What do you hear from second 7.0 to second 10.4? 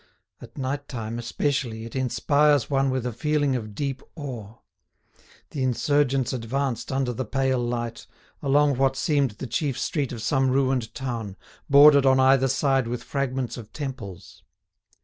the pale light, along what seemed the chief street of